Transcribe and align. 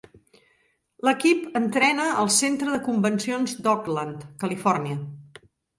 L'equip 1.07 1.43
entrena 1.61 2.07
al 2.23 2.33
Centre 2.39 2.73
de 2.75 2.81
Convencions 2.89 3.57
d'Oakland, 3.65 4.29
Califòrnia. 4.45 5.03